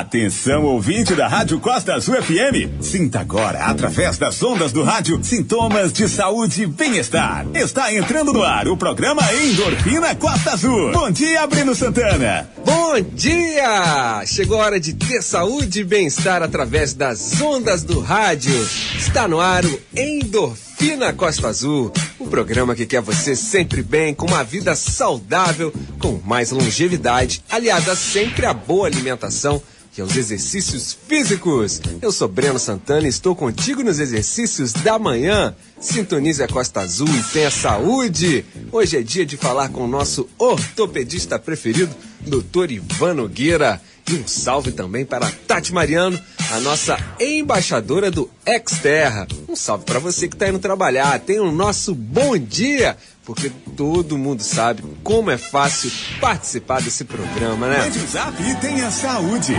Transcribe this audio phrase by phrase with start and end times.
[0.00, 2.82] Atenção, ouvinte da Rádio Costa Azul FM.
[2.82, 7.46] Sinta agora, através das ondas do rádio, sintomas de saúde e bem-estar.
[7.52, 10.90] Está entrando no ar o programa Endorfina Costa Azul.
[10.92, 12.48] Bom dia, Breno Santana.
[12.64, 14.24] Bom dia!
[14.24, 18.56] Chegou a hora de ter saúde e bem-estar através das ondas do rádio.
[18.96, 21.92] Está no ar o Endorfina Costa Azul.
[22.18, 27.94] O programa que quer você sempre bem, com uma vida saudável, com mais longevidade, aliada
[27.94, 29.62] sempre à boa alimentação
[30.00, 31.80] aos exercícios físicos.
[32.00, 35.54] Eu sou Breno Santana e estou contigo nos exercícios da manhã.
[35.78, 38.44] Sintonize a Costa Azul e tenha saúde.
[38.72, 42.70] Hoje é dia de falar com o nosso ortopedista preferido, Dr.
[42.70, 43.80] Ivan Nogueira.
[44.10, 49.28] E um salve também para Tati Mariano, a nossa embaixadora do Exterra.
[49.48, 51.20] Um salve para você que está indo trabalhar.
[51.20, 52.96] Tenha o nosso bom dia,
[53.30, 55.88] porque todo mundo sabe como é fácil
[56.20, 57.78] participar desse programa, né?
[57.78, 59.54] Mande o zap e tenha saúde.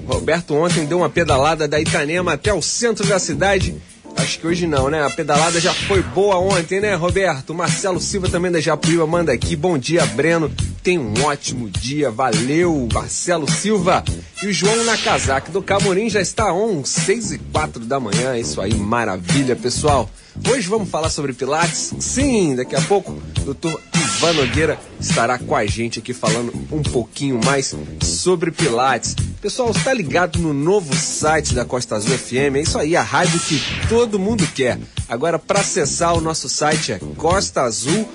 [0.05, 3.73] Roberto ontem deu uma pedalada da Itanema até o centro da cidade.
[4.19, 5.01] Acho que hoje não, né?
[5.01, 7.53] A pedalada já foi boa ontem, né, Roberto?
[7.53, 9.55] Marcelo Silva também da Japuíba manda aqui.
[9.55, 10.51] Bom dia, Breno.
[10.83, 12.11] Tem um ótimo dia.
[12.11, 14.03] Valeu, Marcelo Silva.
[14.43, 18.37] E o João Nakazaki do Camorim já está on, 6 e 4 da manhã.
[18.37, 20.09] Isso aí, maravilha, pessoal.
[20.47, 21.93] Hoje vamos falar sobre Pilates?
[21.99, 23.17] Sim, daqui a pouco,
[23.53, 29.15] doutor Ivan Nogueira estará com a gente aqui falando um pouquinho mais sobre Pilates.
[29.41, 32.57] Pessoal, está ligado no novo site da Costa Azul FM?
[32.57, 34.77] É isso aí, a rádio que todo mundo quer.
[35.07, 38.05] Agora, para acessar o nosso site é costaazul.fm,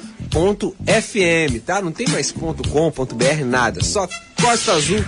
[1.64, 1.82] tá?
[1.82, 3.82] Não tem mais ponto .com, ponto .br, nada.
[3.82, 4.06] Só
[4.40, 5.04] costaazul.fm.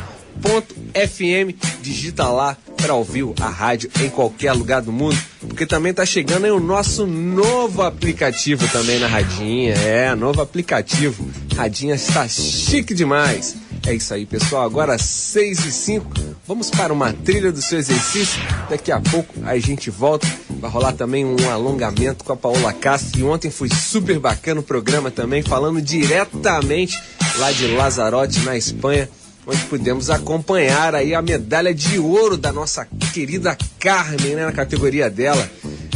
[1.83, 5.17] Digita lá para ouvir a rádio em qualquer lugar do mundo,
[5.57, 9.73] porque também tá chegando aí o nosso novo aplicativo também na Radinha.
[9.73, 11.27] É, novo aplicativo.
[11.57, 13.57] Radinha está chique demais.
[13.87, 14.67] É isso aí, pessoal.
[14.67, 16.07] Agora 6 e 5.
[16.47, 18.39] Vamos para uma trilha do seu exercício.
[18.69, 20.29] Daqui a pouco a gente volta.
[20.61, 23.19] Vai rolar também um alongamento com a Paola Castro.
[23.19, 27.01] E ontem foi super bacana o programa também, falando diretamente
[27.39, 29.09] lá de Lazarote, na Espanha
[29.47, 35.09] onde pudemos acompanhar aí a medalha de ouro da nossa querida Carmen, né, na categoria
[35.09, 35.49] dela,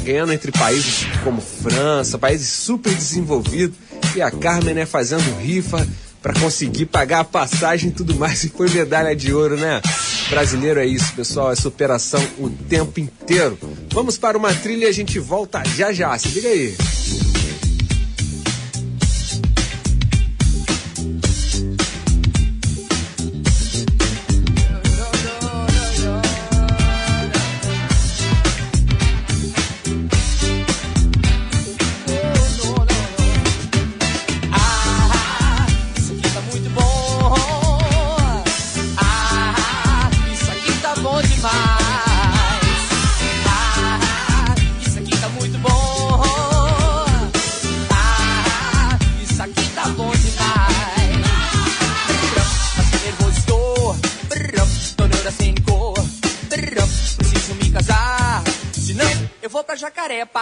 [0.05, 3.77] ganhando entre países como França, países super desenvolvidos,
[4.15, 5.87] e a Carmen, né, fazendo rifa
[6.23, 9.81] para conseguir pagar a passagem e tudo mais, e foi medalha de ouro, né?
[10.29, 13.59] Brasileiro é isso, pessoal, é superação o tempo inteiro.
[13.93, 16.77] Vamos para uma trilha e a gente volta já já, se liga aí.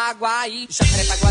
[0.09, 0.69] Jacarepaguaí.
[0.71, 1.28] Jacarepaguá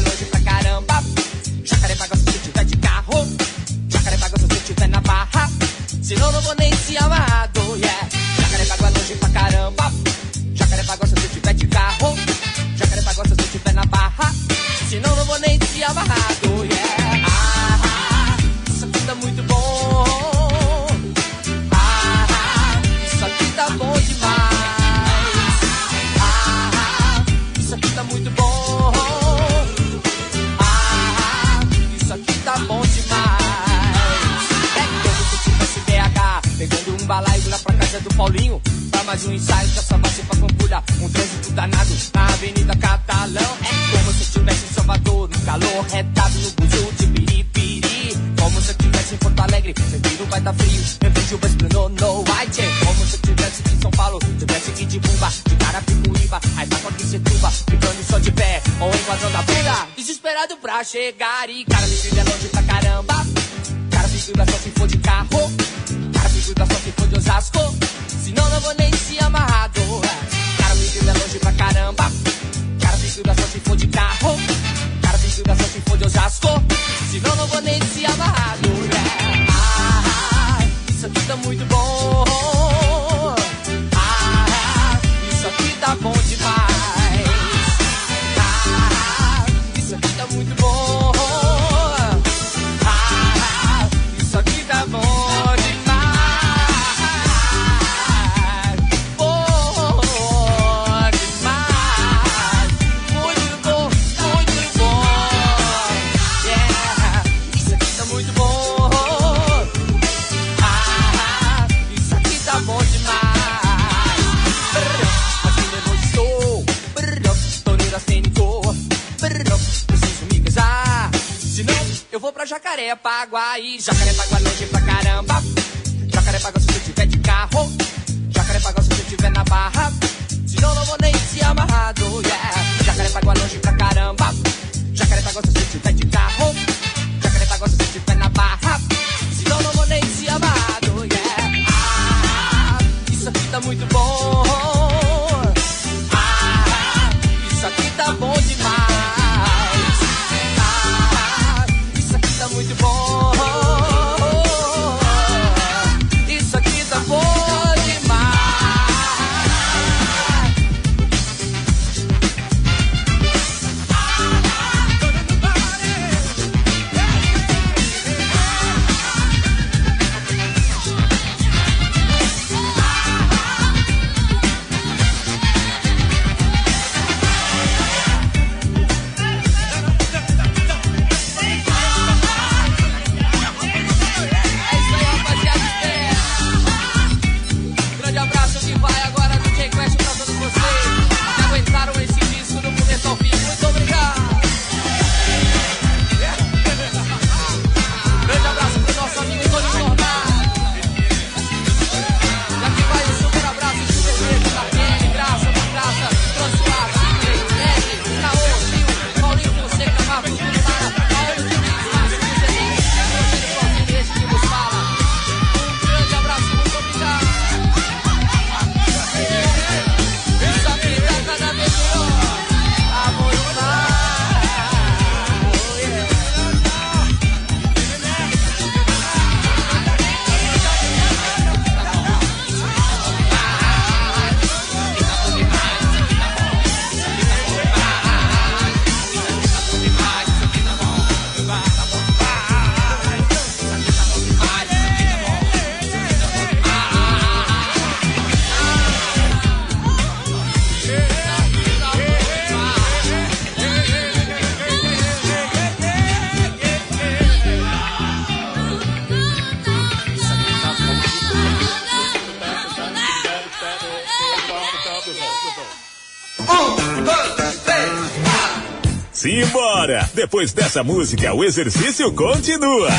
[270.27, 272.89] Depois dessa música, o exercício continua.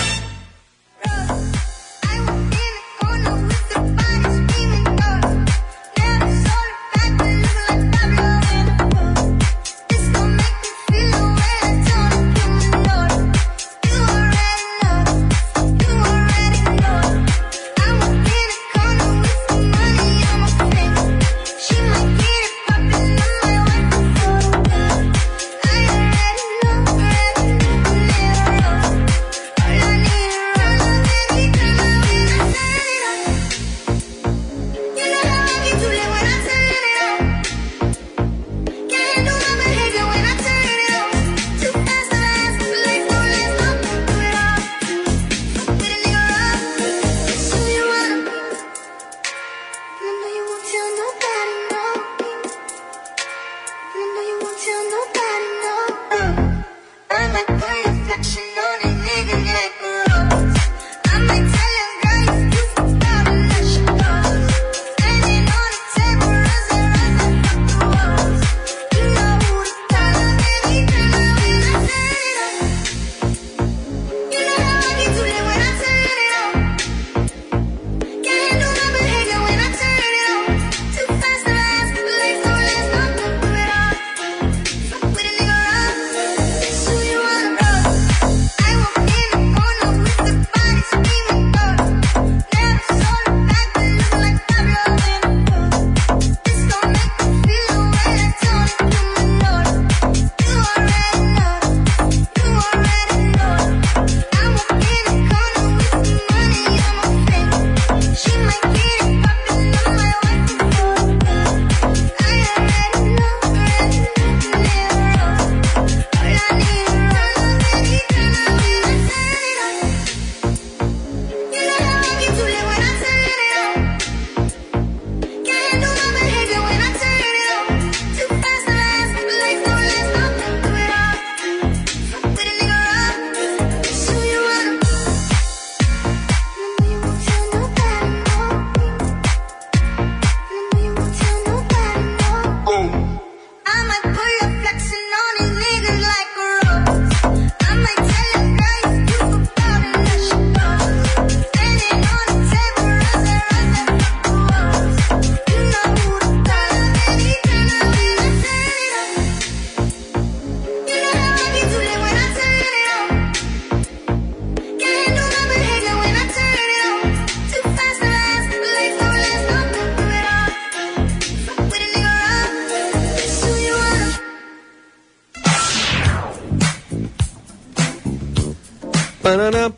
[179.48, 179.72] Pananã.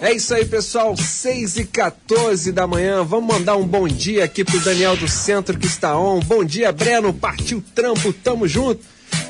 [0.00, 0.96] É isso aí, pessoal.
[0.96, 3.04] 6 e 14 da manhã.
[3.04, 6.20] Vamos mandar um bom dia aqui pro Daniel do Centro que está on.
[6.20, 7.12] Bom dia, Breno.
[7.12, 8.80] Partiu trampo, tamo junto.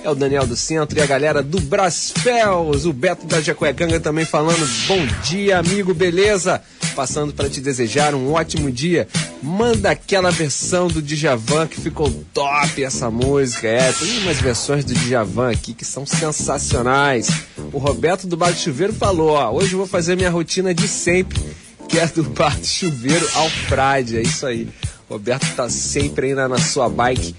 [0.05, 2.85] É o Daniel do Centro e a galera do Brasfels.
[2.85, 4.65] O Beto da Jacuecanga também falando.
[4.87, 6.63] Bom dia, amigo, beleza?
[6.95, 9.09] Passando para te desejar um ótimo dia.
[9.43, 13.67] Manda aquela versão do Djavan que ficou top essa música.
[13.67, 17.31] É, tem umas versões do Djavan aqui que são sensacionais.
[17.73, 20.87] O Roberto do Bar do Chuveiro falou, ó, hoje eu vou fazer minha rotina de
[20.89, 21.41] sempre,
[21.89, 24.17] que é do Bar do Chuveiro ao Frade.
[24.17, 24.69] É isso aí.
[25.09, 27.35] Roberto tá sempre ainda na sua bike,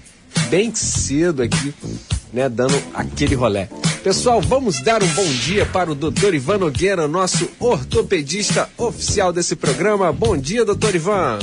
[0.48, 1.74] bem cedo aqui,
[2.32, 3.68] né, dando aquele rolé.
[4.02, 6.34] Pessoal, vamos dar um bom dia para o Dr.
[6.34, 10.12] Ivan Nogueira, nosso ortopedista oficial desse programa.
[10.12, 11.38] Bom dia, doutor Ivan.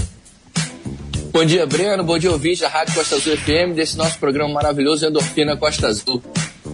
[1.31, 2.03] Bom dia, Breno.
[2.03, 6.21] Bom dia, ouvinte da Rádio Costa Azul FM, desse nosso programa maravilhoso Endorfina Costa Azul.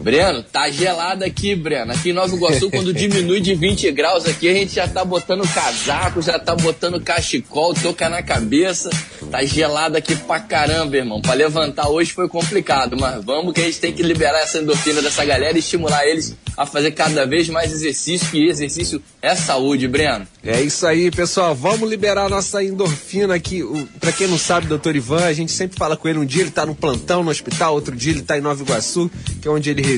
[0.06, 1.92] Breno, tá gelado aqui, Breno.
[1.92, 5.42] Aqui em Nova Iguaçu, quando diminui de 20 graus aqui, a gente já tá botando
[5.52, 8.92] casaco, já tá botando cachecol, toca na cabeça.
[9.32, 11.20] Tá gelado aqui pra caramba, irmão.
[11.20, 15.02] Pra levantar hoje foi complicado, mas vamos que a gente tem que liberar essa endorfina
[15.02, 19.88] dessa galera e estimular eles a fazer cada vez mais exercício, que exercício é saúde,
[19.88, 20.28] Breno.
[20.44, 21.56] É isso aí, pessoal.
[21.56, 23.64] Vamos liberar nossa endorfina aqui.
[24.00, 26.20] Pra quem não sabe, doutor Ivan, a gente sempre fala com ele.
[26.20, 29.10] Um dia ele tá no plantão no hospital, outro dia ele tá em Nova Iguaçu,
[29.42, 29.95] que é onde ele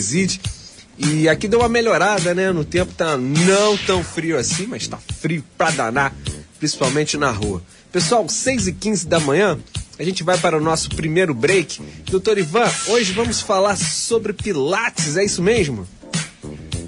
[0.98, 2.52] E aqui deu uma melhorada, né?
[2.52, 6.14] No tempo tá não tão frio assim, mas tá frio pra danar,
[6.60, 7.62] principalmente na rua.
[7.92, 9.60] Pessoal, 6 e 15 da manhã,
[10.00, 11.82] a gente vai para o nosso primeiro break.
[12.10, 15.88] Doutor Ivan, hoje vamos falar sobre Pilates, é isso mesmo?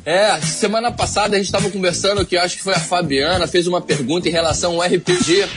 [0.05, 3.81] É, semana passada a gente estava conversando que acho que foi a Fabiana, fez uma
[3.81, 5.47] pergunta em relação ao RPG.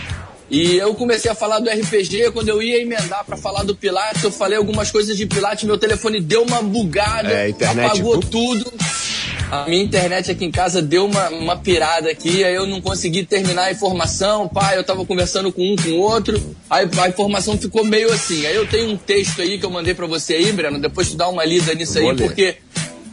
[0.53, 4.23] E eu comecei a falar do RPG, quando eu ia emendar para falar do Pilates,
[4.23, 8.71] eu falei algumas coisas de Pilates, meu telefone deu uma bugada, É, internet, apagou tudo.
[9.51, 13.25] A minha internet aqui em casa deu uma, uma pirada aqui, aí eu não consegui
[13.25, 17.57] terminar a informação, pai, eu tava conversando com um com o outro, aí a informação
[17.57, 18.45] ficou meio assim.
[18.45, 21.17] Aí eu tenho um texto aí que eu mandei para você aí, Breno, depois tu
[21.17, 22.17] dá uma lida nisso aí, ler.
[22.17, 22.57] porque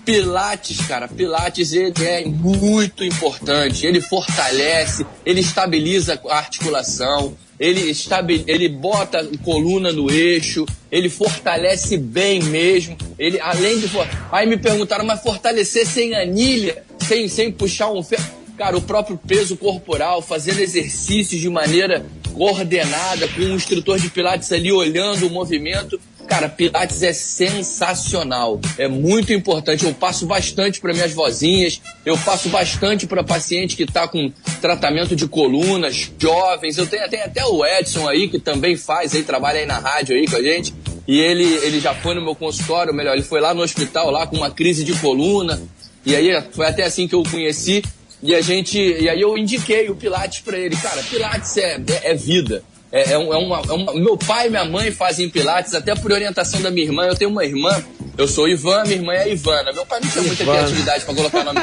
[0.10, 3.86] Pilates, cara, Pilates ele é muito importante.
[3.86, 11.10] Ele fortalece, ele estabiliza a articulação, ele, estabe, ele bota a coluna no eixo, ele
[11.10, 12.98] fortalece bem mesmo.
[13.20, 13.88] Ele, além de.
[14.32, 18.40] Aí me perguntaram, mas fortalecer sem anilha, sem, sem puxar um ferro.
[18.58, 24.52] Cara, o próprio peso corporal, fazendo exercícios de maneira coordenada, com um instrutor de Pilates
[24.52, 26.02] ali olhando o movimento.
[26.30, 29.84] Cara, Pilates é sensacional, é muito importante.
[29.84, 34.32] Eu passo bastante para minhas vozinhas, eu passo bastante para paciente que está com
[34.62, 36.78] tratamento de colunas, jovens.
[36.78, 40.16] Eu tenho, tenho até o Edson aí que também faz, aí trabalha aí na rádio
[40.16, 40.72] aí com a gente.
[41.08, 44.28] E ele, ele já foi no meu consultório, melhor, ele foi lá no hospital lá
[44.28, 45.60] com uma crise de coluna.
[46.06, 47.84] E aí foi até assim que eu o conheci.
[48.22, 50.76] E a gente, e aí eu indiquei o Pilates para ele.
[50.76, 52.64] Cara, Pilates é, é, é vida.
[52.92, 55.94] É, é, um- é uma, é uma- meu pai e minha mãe fazem Pilates, até
[55.94, 57.06] por orientação da minha irmã.
[57.06, 57.70] Eu tenho uma irmã,
[58.18, 59.72] eu sou Ivan, minha irmã é Ivana.
[59.72, 60.58] Meu pai não tinha muita Ivana.
[60.60, 61.60] criatividade para colocar nome.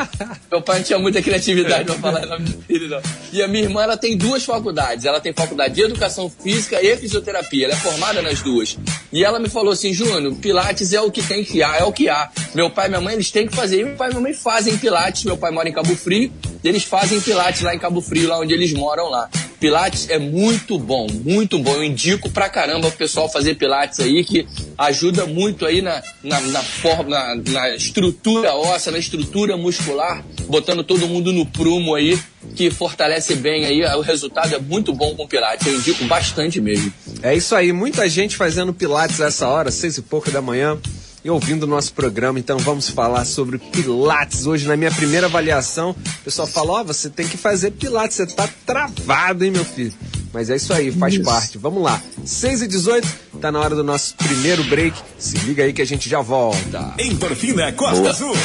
[0.50, 3.00] meu pai não tinha muita criatividade para falar o nome do filho, não.
[3.32, 5.04] E a minha irmã, ela tem duas faculdades.
[5.04, 7.64] Ela tem faculdade de Educação Física e Fisioterapia.
[7.66, 8.78] Ela é formada nas duas.
[9.12, 11.92] E ela me falou assim, Júnior, Pilates é o que tem que há, é o
[11.92, 12.30] que há.
[12.54, 13.80] Meu pai e minha mãe, eles têm que fazer.
[13.80, 15.24] E meu pai e minha mãe fazem Pilates.
[15.24, 16.30] Meu pai mora em Cabo Frio.
[16.62, 19.28] E eles fazem Pilates lá em Cabo Frio, lá onde eles moram lá.
[19.58, 21.74] Pilates é muito bom, muito bom.
[21.74, 24.46] Eu indico pra caramba o pessoal fazer Pilates aí, que
[24.76, 30.84] ajuda muito aí na, na, na forma, na, na estrutura óssea, na estrutura muscular, botando
[30.84, 32.18] todo mundo no prumo aí,
[32.54, 33.82] que fortalece bem aí.
[33.96, 35.66] O resultado é muito bom com Pilates.
[35.66, 36.92] Eu indico bastante mesmo.
[37.22, 40.78] É isso aí, muita gente fazendo Pilates essa hora, seis e pouco da manhã,
[41.26, 42.38] e ouvindo o nosso programa.
[42.38, 44.46] Então vamos falar sobre Pilates.
[44.46, 48.26] Hoje, na minha primeira avaliação, o pessoal fala: Ó, você tem que fazer Pilates, você
[48.26, 49.92] tá travado, hein, meu filho?
[50.32, 51.58] Mas é isso aí, faz parte.
[51.58, 52.00] Vamos lá.
[52.24, 53.08] 6 e 18
[53.40, 54.96] tá na hora do nosso primeiro break.
[55.18, 56.94] Se liga aí que a gente já volta.
[56.96, 58.36] Endorfina Costa Azul.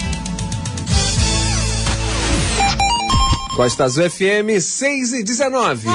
[3.55, 5.87] Costa Azul FM 6 e 19.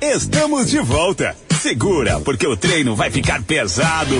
[0.00, 1.36] Estamos de volta.
[1.60, 4.16] Segura, porque o treino vai ficar pesado.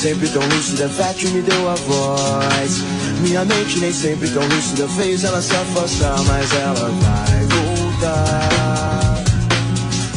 [0.00, 2.78] Sempre tão lúcida, fértil me deu a voz.
[3.20, 9.22] Minha mente nem sempre tão lúcida, fez ela se afastar, mas ela vai voltar.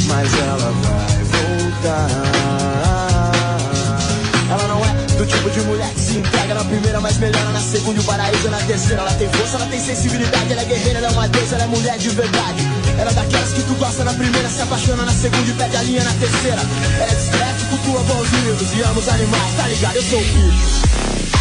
[0.08, 2.08] Mas ela vai voltar.
[4.50, 7.60] Ela não é do tipo de mulher que se entrega na primeira, mas melhora na
[7.60, 9.02] segunda e paraíso é na terceira.
[9.02, 11.68] Ela tem força, ela tem sensibilidade, ela é guerreira, ela é uma deusa, ela é
[11.68, 12.64] mulher de verdade.
[12.98, 15.84] Ela é daquelas que tu gosta na primeira, se apaixona na segunda e pede a
[15.84, 16.62] linha na terceira.
[17.02, 17.16] Ela é
[17.84, 19.96] cultua bons livros e ama os animais, tá ligado?
[19.96, 21.33] Eu sou o bicho.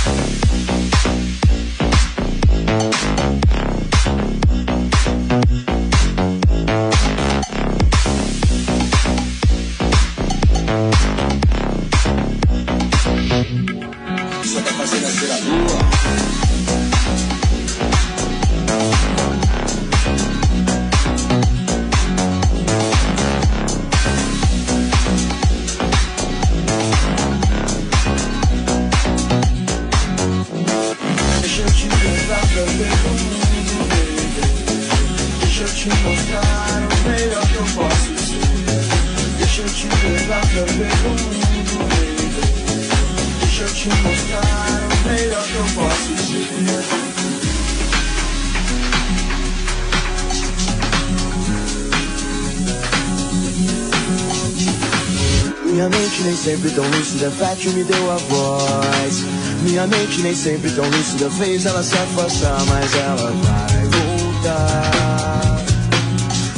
[56.62, 59.24] Sempre tão lúcida, fértil me deu a voz.
[59.62, 65.64] Minha mente nem sempre tão lúcida, fez ela se afastar, mas ela vai voltar.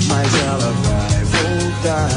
[0.08, 2.08] Mas ela vai voltar.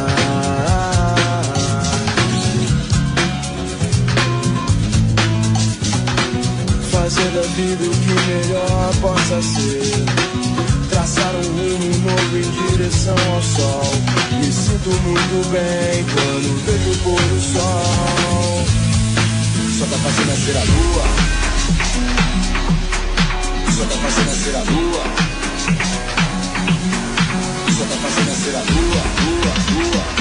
[6.91, 10.26] Fazer da vida o que melhor possa ser.
[11.57, 13.81] Rumo novo em direção ao sol.
[14.39, 18.65] Me sinto muito bem quando vejo o pôr do sol.
[19.79, 21.03] Só tá fazendo nascer a lua.
[23.75, 25.03] Só tá fazendo nascer a lua.
[27.75, 30.16] Só tá fazendo nascer a lua, lua, lua,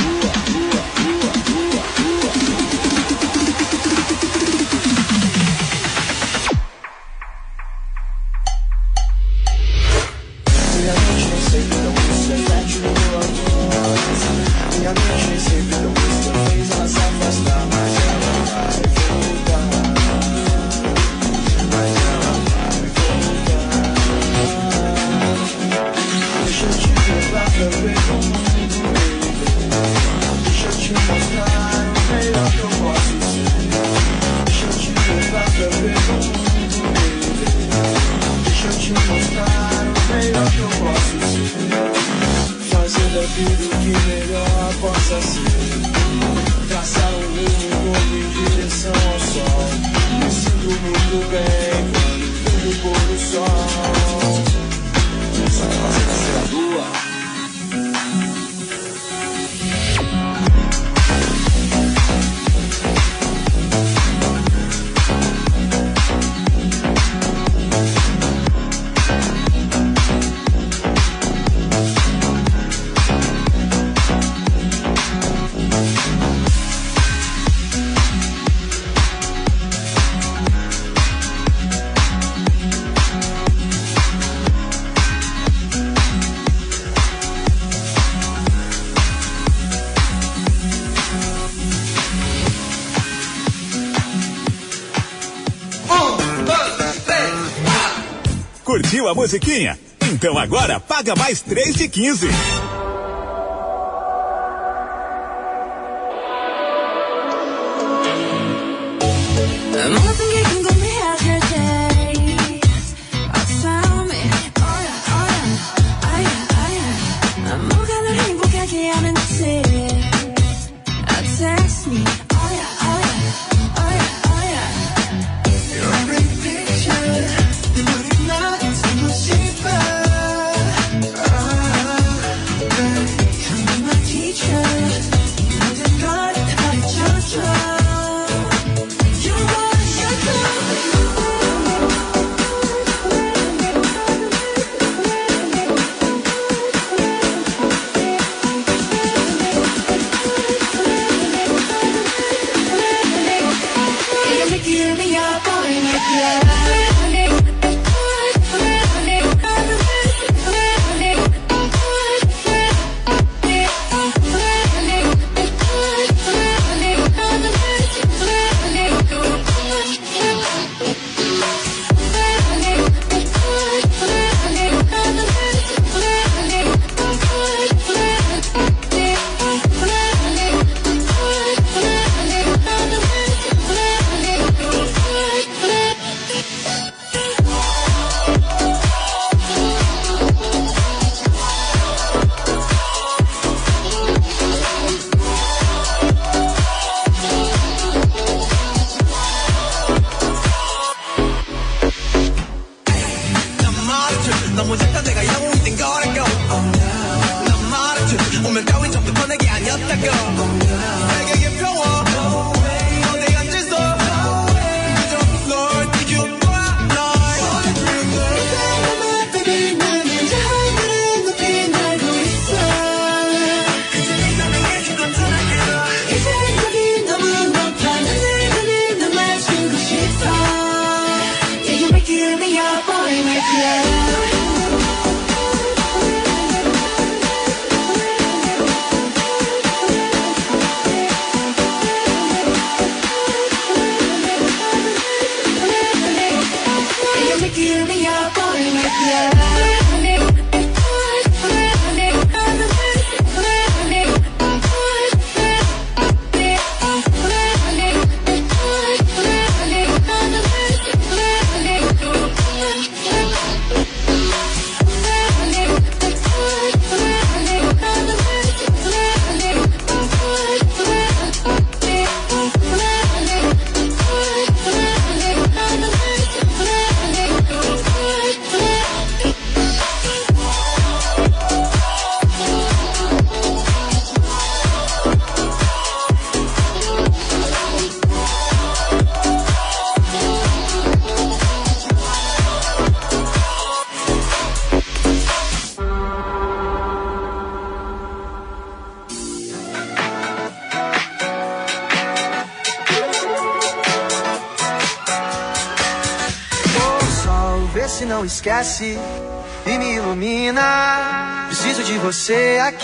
[99.17, 99.79] musiquinha?
[100.13, 102.29] Então agora paga mais três de 15.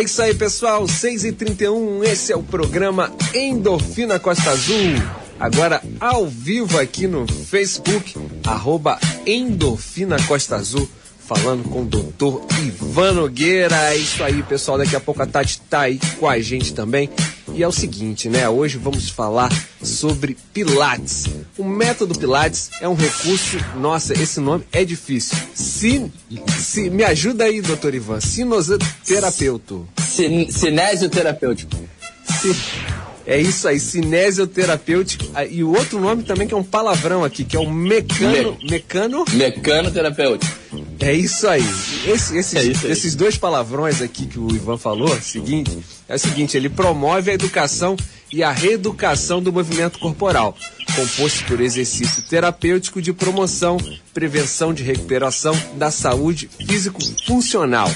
[0.00, 0.84] É isso aí, pessoal.
[0.84, 4.94] 6h31, esse é o programa Endorfina Costa Azul.
[5.38, 13.12] Agora ao vivo aqui no Facebook, arroba Endorfina Costa Azul, falando com o doutor Ivan
[13.12, 13.76] Nogueira.
[13.92, 14.78] É isso aí, pessoal.
[14.78, 17.10] Daqui a pouco a Tati tá aí com a gente também.
[17.54, 18.48] E é o seguinte, né?
[18.48, 19.50] Hoje vamos falar
[19.82, 21.26] sobre Pilates.
[21.58, 23.58] O método Pilates é um recurso.
[23.76, 25.36] Nossa, esse nome é difícil.
[25.54, 26.10] Se,
[26.58, 28.20] se, me ajuda aí, doutor Ivan.
[28.20, 29.86] Sinoterapeuto.
[29.98, 31.76] Cin- Cinésio terapêutico.
[32.40, 32.56] Si-
[33.32, 35.24] É isso aí, cinesioterapêutico.
[35.34, 38.56] Ah, E o outro nome também que é um palavrão aqui, que é o mecano.
[38.68, 39.24] Mecano.
[39.32, 40.52] Mecano terapêutico.
[40.98, 41.64] É isso aí.
[42.06, 42.92] Esse- esses, É isso aí.
[42.92, 47.30] esses dois palavrões aqui que o Ivan falou, é seguinte, é o seguinte, ele promove
[47.30, 47.96] a educação
[48.32, 50.56] e a reeducação do movimento corporal,
[50.94, 53.76] composto por exercício terapêutico de promoção,
[54.12, 57.90] prevenção de recuperação da saúde físico-funcional.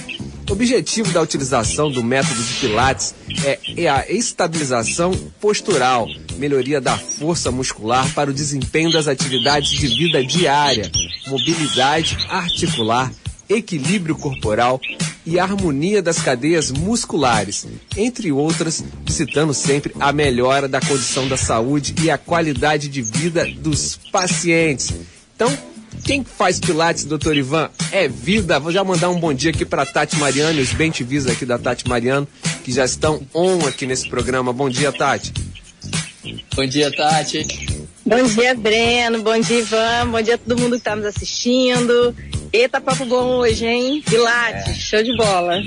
[0.48, 6.98] O objetivo da utilização do método de Pilates é, é a estabilização postural, melhoria da
[6.98, 10.90] força muscular para o desempenho das atividades de vida diária,
[11.26, 13.10] mobilidade articular,
[13.48, 14.80] equilíbrio corporal
[15.26, 21.94] e harmonia das cadeias musculares, entre outras, citando sempre a melhora da condição da saúde
[22.02, 24.92] e a qualidade de vida dos pacientes.
[25.34, 25.56] Então,
[26.04, 28.60] quem faz Pilates, doutor Ivan, é vida.
[28.60, 31.58] Vou já mandar um bom dia aqui para Tati Mariano e os bem aqui da
[31.58, 32.28] Tati Mariano,
[32.62, 34.52] que já estão on aqui nesse programa.
[34.52, 35.32] Bom dia, Tati.
[36.54, 37.46] Bom dia, Tati.
[38.04, 39.22] Bom dia, Breno.
[39.22, 40.08] Bom dia, Ivan.
[40.10, 42.14] Bom dia a todo mundo que está nos assistindo.
[42.56, 44.00] Eita, papo bom hoje, hein?
[44.08, 45.60] Pilates, show de bola.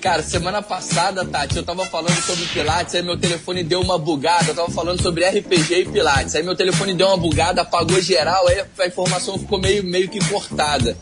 [0.00, 4.52] Cara, semana passada, Tati, eu tava falando sobre Pilates, aí meu telefone deu uma bugada.
[4.52, 6.36] Eu tava falando sobre RPG e Pilates.
[6.36, 10.20] Aí meu telefone deu uma bugada, apagou geral, aí a informação ficou meio, meio que
[10.30, 10.96] cortada.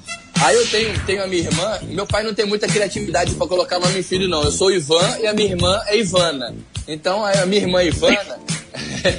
[0.45, 3.79] Aí eu tenho, tenho a minha irmã, meu pai não tem muita criatividade pra colocar
[3.79, 4.43] nome em filho, não.
[4.45, 6.55] Eu sou Ivan e a minha irmã é Ivana.
[6.87, 8.39] Então a minha irmã Ivana.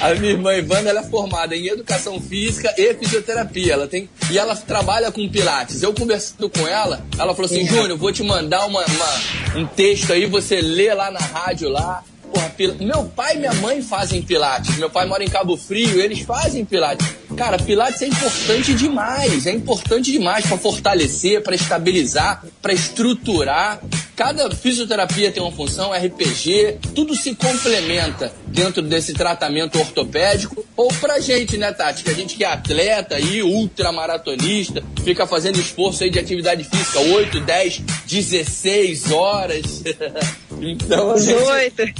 [0.00, 3.72] a minha irmã Ivana ela é formada em educação física e fisioterapia.
[3.72, 5.82] Ela tem e ela trabalha com pilates.
[5.82, 9.20] Eu conversando com ela, ela falou assim: Júnior, vou te mandar uma, uma-
[9.56, 12.04] um texto aí, você lê lá na rádio lá.
[12.32, 14.76] Porra, pil- meu pai e minha mãe fazem pilates.
[14.76, 17.06] Meu pai mora em Cabo Frio, eles fazem pilates.
[17.36, 23.80] Cara, pilates é importante demais, é importante demais para fortalecer, para estabilizar, para estruturar.
[24.16, 30.64] Cada fisioterapia tem uma função, RPG, tudo se complementa dentro desse tratamento ortopédico.
[30.78, 32.04] Ou pra gente, né, Tati?
[32.04, 37.00] Que a gente que é atleta aí, ultramaratonista, fica fazendo esforço aí de atividade física
[37.00, 39.82] 8, 10, 16 horas.
[40.62, 41.34] então, a gente-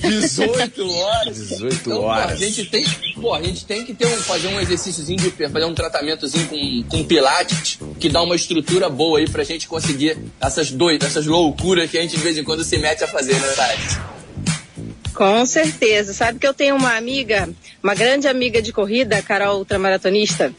[0.01, 0.09] 18.
[0.13, 1.37] 18 horas.
[1.37, 2.33] 18 Então, pô, horas.
[2.33, 2.85] a gente tem,
[3.21, 6.85] pô, a gente tem que ter um, fazer um exercíciozinho de fazer um tratamentozinho com,
[6.89, 11.91] com pilates que dá uma estrutura boa aí pra gente conseguir essas doidas, essas loucuras
[11.91, 14.18] que a gente de vez em quando se mete a fazer, né, Tati?
[15.19, 16.15] Com certeza.
[16.15, 17.49] Sabe que eu tenho uma amiga,
[17.83, 20.53] uma grande amiga de corrida, Carol ultramaratonista,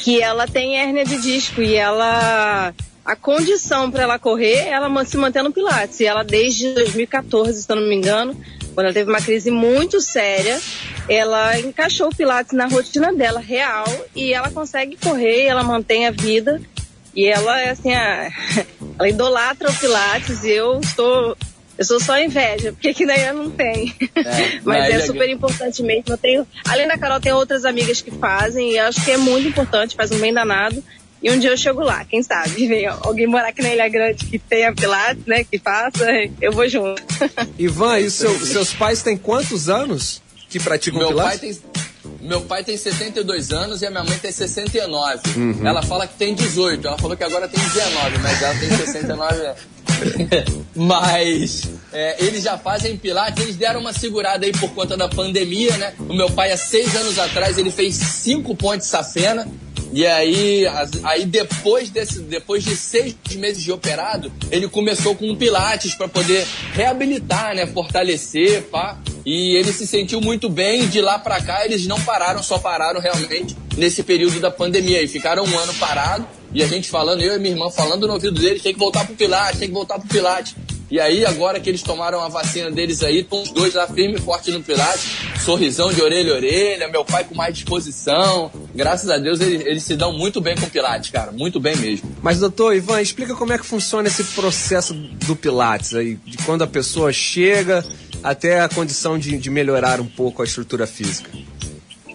[0.00, 5.16] que ela tem hérnia de disco e ela a condição para ela correr, ela se
[5.16, 6.00] mantém no Pilates.
[6.00, 8.34] E ela desde 2014, se eu não me engano,
[8.74, 10.60] quando ela teve uma crise muito séria,
[11.08, 16.10] ela encaixou o Pilates na rotina dela, real, e ela consegue correr, ela mantém a
[16.10, 16.60] vida.
[17.14, 18.28] E ela é assim, a,
[18.98, 21.36] ela idolatra o Pilates e eu estou.
[21.78, 23.94] Eu sou só inveja, porque aqui daí eu não tem.
[24.64, 26.04] Mas na é Ilha super importante mesmo.
[26.08, 29.16] Eu tenho, além da Carol, tem outras amigas que fazem e eu acho que é
[29.16, 30.82] muito importante, faz um bem danado.
[31.22, 32.50] E um dia eu chego lá, quem sabe?
[32.66, 35.44] Vem alguém morar aqui na Ilha Grande que tenha Pilates, né?
[35.44, 36.04] Que faça,
[36.40, 37.02] eu vou junto.
[37.58, 41.62] Ivan, e seu- seus pais têm quantos anos que praticam Meu pai, Pilates?
[41.62, 41.82] tem,
[42.28, 45.20] meu pai tem 72 anos e a minha mãe tem 69.
[45.36, 45.66] Uhum.
[45.66, 46.86] Ela fala que tem 18.
[46.86, 49.36] Ela falou que agora tem 19, mas ela tem 69.
[49.38, 49.54] né?
[50.74, 55.76] mas é, eles já fazem pilates, eles deram uma segurada aí por conta da pandemia,
[55.76, 55.94] né?
[55.98, 59.46] O meu pai, há seis anos atrás, ele fez cinco pontes safena.
[59.92, 60.64] E aí,
[61.02, 66.08] aí depois, desse, depois de seis meses de operado, ele começou com um pilates para
[66.08, 67.66] poder reabilitar, né?
[67.66, 68.98] Fortalecer, pá.
[69.24, 70.88] E ele se sentiu muito bem.
[70.88, 75.02] De lá pra cá, eles não pararam, só pararam realmente nesse período da pandemia.
[75.02, 76.26] E ficaram um ano parado.
[76.54, 79.06] E a gente falando, eu e minha irmã falando no ouvido deles, tem que voltar
[79.06, 80.54] pro pilates, tem que voltar pro pilates.
[80.92, 84.16] E aí, agora que eles tomaram a vacina deles aí, estão os dois lá firme
[84.16, 85.06] e forte no Pilates,
[85.42, 88.52] sorrisão de orelha a orelha, meu pai com mais disposição.
[88.74, 91.74] Graças a Deus, eles, eles se dão muito bem com o Pilates, cara, muito bem
[91.76, 92.14] mesmo.
[92.20, 96.60] Mas, doutor Ivan, explica como é que funciona esse processo do Pilates aí, de quando
[96.60, 97.82] a pessoa chega
[98.22, 101.30] até a condição de, de melhorar um pouco a estrutura física.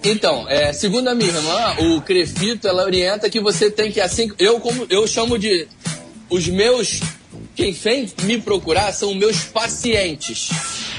[0.09, 4.31] Então, é, segundo a minha irmã, o Crefito, ela orienta que você tem que, assim,
[4.39, 5.67] eu como eu chamo de
[6.29, 6.99] os meus,
[7.55, 10.49] quem vem me procurar são meus pacientes.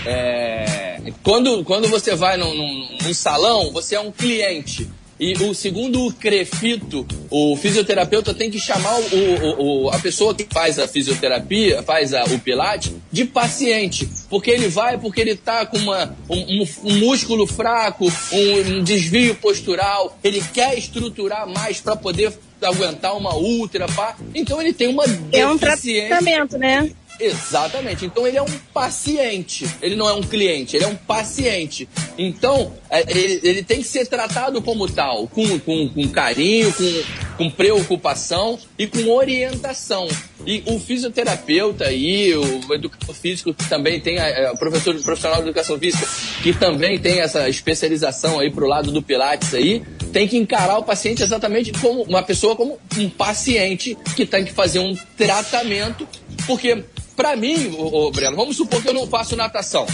[0.06, 4.88] É, quando, quando você vai num, num- num salão, você é um cliente.
[5.20, 10.32] E o segundo o Crefito, o fisioterapeuta tem que chamar o, o- o- a pessoa
[10.34, 14.08] que faz a fisioterapia, faz a- o pilate, de paciente.
[14.30, 19.34] Porque ele vai porque ele tá com uma, um, um- músculo fraco, um, um desvio
[19.34, 24.16] postural, ele quer estruturar mais para poder aguentar uma ultra, pá.
[24.34, 26.08] Então ele tem uma É um deficiência.
[26.08, 26.90] tratamento, né?
[27.20, 28.06] Exatamente.
[28.06, 29.66] Então ele é um paciente.
[29.82, 31.88] Ele não é um cliente, ele é um paciente.
[32.16, 37.44] Então, é, ele, ele tem que ser tratado como tal, com, com, com carinho, com,
[37.44, 40.08] com preocupação e com orientação.
[40.46, 45.78] E o fisioterapeuta aí, o educador físico também tem, é, o professor profissional de educação
[45.78, 46.06] física,
[46.42, 50.82] que também tem essa especialização aí pro lado do Pilates aí, tem que encarar o
[50.82, 56.08] paciente exatamente como uma pessoa como um paciente que tem que fazer um tratamento,
[56.46, 56.84] porque
[57.18, 59.84] pra mim, ô, ô, Breno, vamos supor que eu não faço natação.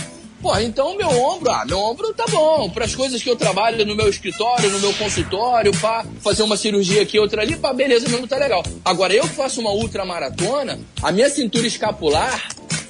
[0.42, 2.68] Pô, então meu ombro, ah, meu ombro tá bom.
[2.68, 6.54] Para as coisas que eu trabalho no meu escritório, no meu consultório, pá, fazer uma
[6.54, 8.62] cirurgia aqui, outra ali, pá, beleza, meu ombro tá legal.
[8.84, 12.46] Agora eu que faço uma ultramaratona, a minha cintura escapular,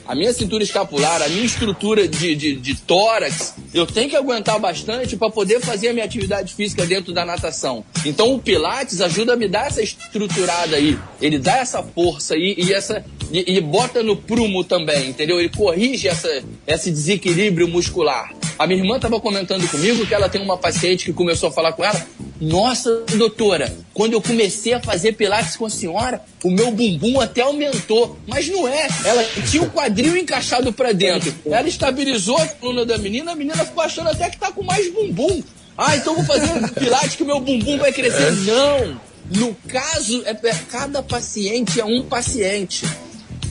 [0.06, 4.58] a minha cintura escapular, a minha estrutura de, de, de tórax, eu tenho que aguentar
[4.58, 7.84] bastante para poder fazer a minha atividade física dentro da natação.
[8.04, 10.98] Então o Pilates ajuda a me dar essa estruturada aí.
[11.20, 15.38] Ele dá essa força aí e essa e, e bota no prumo também, entendeu?
[15.40, 16.28] Ele corrige essa,
[16.66, 18.32] esse desequilíbrio muscular.
[18.58, 21.72] A minha irmã estava comentando comigo que ela tem uma paciente que começou a falar
[21.72, 22.06] com ela.
[22.40, 27.40] Nossa, doutora, quando eu comecei a fazer pilates com a senhora, o meu bumbum até
[27.40, 28.16] aumentou.
[28.26, 28.86] Mas não é.
[29.04, 31.34] Ela tinha o quadril encaixado para dentro.
[31.46, 34.92] Ela estabilizou a coluna da menina, a menina ficou achando até que tá com mais
[34.92, 35.42] bumbum.
[35.76, 38.30] Ah, então vou fazer pilates que o meu bumbum vai crescer.
[38.42, 39.00] Não!
[39.34, 42.84] No caso, é, é- cada paciente é um paciente.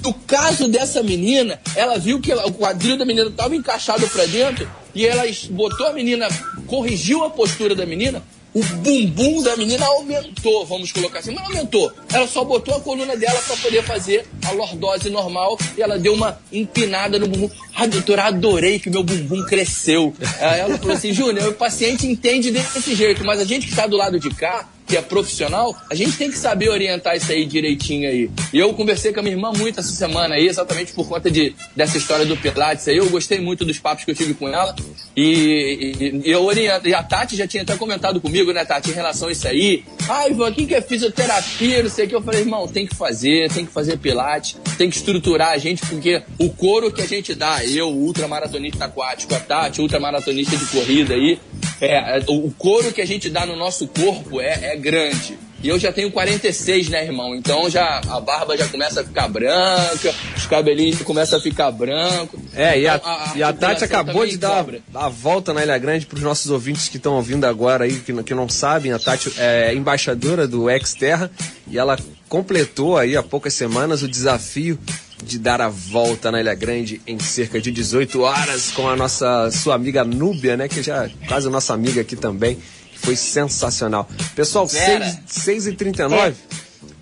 [0.03, 4.25] No caso dessa menina, ela viu que ela- o quadril da menina estava encaixado para
[4.27, 6.27] dentro e ela botou a menina,
[6.67, 8.21] corrigiu a postura da menina.
[8.53, 11.91] O bumbum da menina aumentou, vamos colocar assim, não aumentou.
[12.13, 16.13] Ela só botou a coluna dela para poder fazer a lordose normal e ela deu
[16.13, 17.49] uma empinada no bumbum.
[17.75, 20.13] Ah, doutora, adorei que meu bumbum cresceu.
[20.39, 23.87] Aí ela falou assim, Júnior, o paciente entende desse jeito, mas a gente que está
[23.87, 27.45] do lado de cá, que é profissional, a gente tem que saber orientar isso aí
[27.45, 28.29] direitinho aí.
[28.51, 31.55] E eu conversei com a minha irmã muito essa semana aí, exatamente por conta de,
[31.75, 32.97] dessa história do Pilates aí.
[32.97, 34.75] Eu gostei muito dos papos que eu tive com ela.
[35.15, 36.87] E, e- e eu oriento.
[36.87, 39.83] E a Tati já tinha até comentado comigo, né, Tati, em relação a isso aí.
[40.09, 42.15] Ah, Ivan, quem que é fisioterapia, não sei o que.
[42.15, 45.85] Eu falei, irmão, tem que fazer, tem que fazer Pilates, tem que estruturar a gente,
[45.85, 51.13] porque o couro que a gente dá, eu, ultramaratonista aquático, a Tati, ultramaratonista de corrida
[51.13, 51.39] aí,
[51.85, 55.37] é, o couro que a gente dá no nosso corpo é, é grande.
[55.61, 57.33] E eu já tenho 46, né, irmão?
[57.33, 62.37] Então já a barba já começa a ficar branca, os cabelinhos começam a ficar branco.
[62.53, 66.05] É, e a, Então, e a Tati acabou de dar, a volta na Ilha Grande
[66.05, 68.91] para os nossos ouvintes que estão ouvindo agora aí, que, não- que não sabem.
[68.91, 71.31] A Tati é embaixadora do Exterra
[71.69, 74.77] e ela completou aí há poucas semanas o desafio
[75.23, 79.49] de dar a volta na Ilha Grande em cerca de 18 horas com a nossa
[79.51, 80.67] sua amiga Núbia, né?
[80.67, 82.57] Que já é quase nossa amiga aqui também.
[82.91, 84.07] que Foi sensacional.
[84.35, 85.19] Pessoal, Vera.
[85.25, 86.35] 6, h 39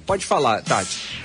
[0.06, 1.22] Pode falar, Tati.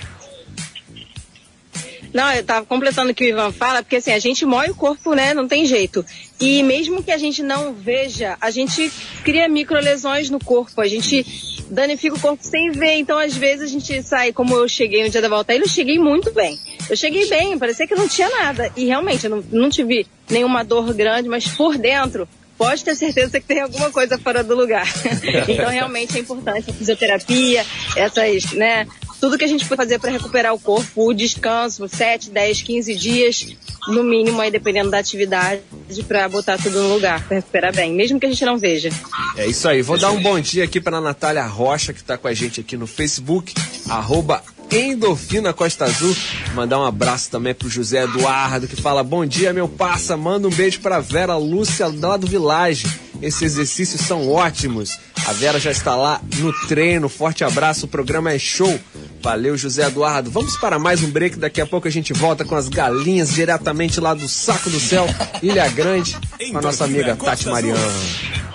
[2.13, 4.75] Não, eu tava completando o que o Ivan fala, porque assim, a gente mói o
[4.75, 5.33] corpo, né?
[5.33, 6.05] Não tem jeito.
[6.39, 8.91] E mesmo que a gente não veja, a gente
[9.23, 11.25] cria microlesões no corpo, a gente
[11.69, 12.95] danifica o corpo sem ver.
[12.95, 15.99] Então, às vezes, a gente sai, como eu cheguei no dia da volta, eu cheguei
[15.99, 16.57] muito bem.
[16.89, 18.71] Eu cheguei bem, parecia que não tinha nada.
[18.75, 23.39] E realmente, eu não, não tive nenhuma dor grande, mas por dentro, pode ter certeza
[23.39, 24.87] que tem alguma coisa fora do lugar.
[25.47, 27.65] então, realmente é importante a fisioterapia,
[27.95, 28.87] essas, né?
[29.19, 32.95] Tudo que a gente pode fazer para recuperar o corpo, o descanso, 7, 10, 15
[32.95, 33.47] dias,
[33.87, 35.61] no mínimo, aí dependendo da atividade,
[36.07, 38.89] para botar tudo no lugar, para recuperar bem, mesmo que a gente não veja.
[39.35, 39.81] É isso aí.
[39.81, 42.77] Vou dar um bom dia aqui para Natália Rocha, que está com a gente aqui
[42.77, 43.53] no Facebook,
[43.89, 46.15] arroba Endorfina Costa Azul.
[46.53, 50.17] Mandar um abraço também pro José Eduardo, que fala: Bom dia, meu parça.
[50.17, 52.87] Manda um beijo pra Vera Lúcia, lá do Village.
[53.21, 54.99] Esses exercícios são ótimos.
[55.25, 57.09] A Vera já está lá no treino.
[57.09, 58.79] Forte abraço, o programa é show.
[59.21, 60.29] Valeu, José Eduardo.
[60.29, 61.37] Vamos para mais um break.
[61.37, 65.07] Daqui a pouco a gente volta com as galinhas diretamente lá do Saco do Céu,
[65.41, 66.15] Ilha Grande,
[66.51, 68.46] com a nossa amiga Tati Mariano.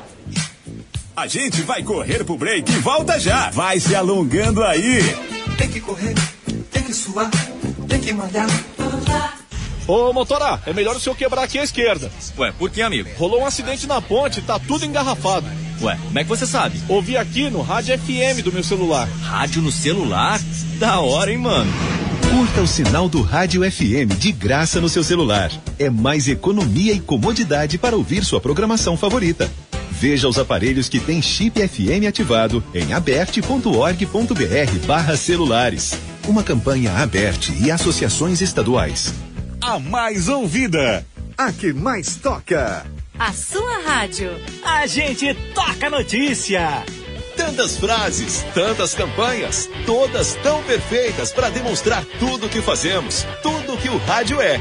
[1.15, 3.51] A gente vai correr pro break e volta já.
[3.51, 5.01] Vai se alongando aí.
[5.59, 6.15] Tem que correr,
[6.71, 7.31] tem que suar,
[7.87, 8.49] tem que malhar.
[9.87, 12.11] Ô, motora, é melhor o senhor quebrar aqui à esquerda.
[12.39, 13.11] Ué, por que, amigo?
[13.19, 15.47] Rolou um acidente na ponte, tá tudo engarrafado.
[15.83, 16.81] Ué, como é que você sabe?
[16.89, 19.07] Ouvi aqui no rádio FM do meu celular.
[19.23, 20.41] Rádio no celular?
[20.79, 21.71] Da hora, hein, mano?
[22.31, 25.51] Curta o sinal do Rádio FM de graça no seu celular.
[25.79, 29.51] É mais economia e comodidade para ouvir sua programação favorita.
[30.03, 35.97] Veja os aparelhos que têm chip FM ativado em aberte.org.br barra celulares.
[36.27, 39.15] Uma campanha aberte e associações estaduais.
[39.61, 41.07] A mais ouvida.
[41.39, 42.85] A que mais toca.
[43.17, 44.33] A sua rádio.
[44.65, 46.83] A gente toca notícia.
[47.37, 53.89] Tantas frases, tantas campanhas, todas tão perfeitas para demonstrar tudo o que fazemos, tudo que
[53.89, 54.61] o rádio é.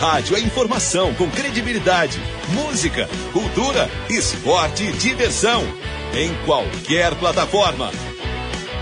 [0.00, 2.20] Rádio é informação com credibilidade,
[2.50, 5.60] música, cultura, esporte e diversão.
[6.14, 7.90] Em qualquer plataforma.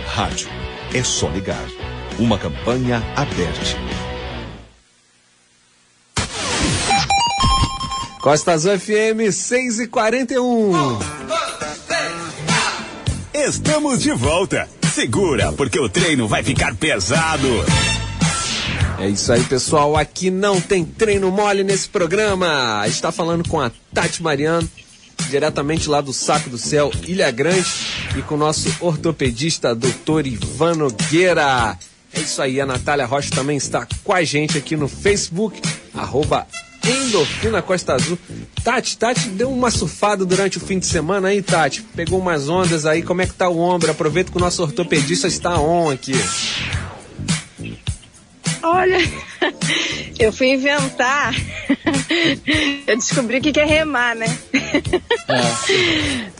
[0.08, 0.50] Rádio
[0.94, 1.66] é só ligar.
[2.18, 3.60] Uma campanha aberta.
[8.20, 10.98] Costa Azul FM 6 e 41
[13.32, 14.68] Estamos de volta.
[14.92, 17.48] Segura, porque o treino vai ficar pesado.
[18.98, 19.96] É isso aí, pessoal.
[19.96, 22.82] Aqui não tem treino mole nesse programa.
[22.86, 24.68] Está falando com a Tati Mariano,
[25.28, 27.66] diretamente lá do Saco do Céu, Ilha Grande,
[28.16, 31.78] e com o nosso ortopedista, doutor Ivan Nogueira.
[32.12, 35.60] É isso aí, a Natália Rocha também está com a gente aqui no Facebook,
[35.94, 36.46] arroba
[36.82, 38.18] Endorfina Costa Azul.
[38.64, 41.82] Tati, Tati deu uma surfada durante o fim de semana aí, Tati.
[41.94, 43.90] Pegou umas ondas aí, como é que tá o ombro?
[43.90, 46.14] Aproveita que o nosso ortopedista está on aqui.
[48.62, 48.98] Olha,
[50.18, 51.34] eu fui inventar.
[52.86, 54.26] Eu descobri o que é remar, né?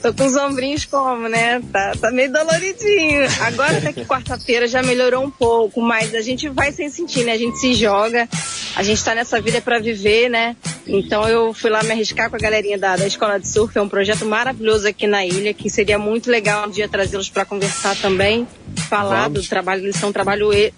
[0.01, 1.61] Tô com os ombrinhos como, né?
[1.73, 3.27] Tá, tá meio doloridinho.
[3.41, 7.33] Agora até que quarta-feira já melhorou um pouco, mas a gente vai sem sentir, né?
[7.33, 8.29] A gente se joga,
[8.77, 10.57] a gente tá nessa vida pra viver, né?
[10.87, 13.83] Então eu fui lá me arriscar com a galerinha da, da Escola de Surf, é
[13.83, 17.97] um projeto maravilhoso aqui na ilha, que seria muito legal um dia trazê-los pra conversar
[17.97, 18.47] também,
[18.89, 19.43] falar Vamos.
[19.43, 20.73] do trabalho, eles são um trabalho e-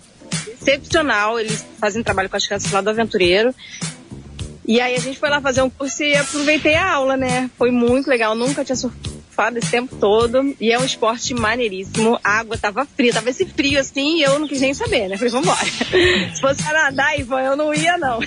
[0.61, 3.55] excepcional, eles fazem trabalho com as crianças lá do Aventureiro.
[4.67, 7.49] E aí a gente foi lá fazer um curso e aproveitei a aula, né?
[7.57, 10.55] Foi muito legal, nunca tinha surfado esse tempo todo.
[10.61, 12.21] E é um esporte maneiríssimo.
[12.23, 15.17] A água tava fria, tava esse frio assim e eu não quis nem saber, né?
[15.17, 15.65] Falei, vambora.
[16.35, 18.19] Se fosse nadar, Ivan, eu não ia não.